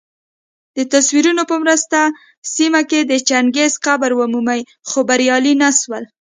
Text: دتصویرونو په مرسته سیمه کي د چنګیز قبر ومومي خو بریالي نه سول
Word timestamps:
دتصویرونو 0.75 1.43
په 1.49 1.55
مرسته 1.63 1.99
سیمه 2.55 2.81
کي 2.89 2.99
د 3.03 3.13
چنګیز 3.29 3.73
قبر 3.85 4.11
ومومي 4.19 4.61
خو 4.89 4.99
بریالي 5.09 5.53
نه 5.61 5.69
سول 5.79 6.03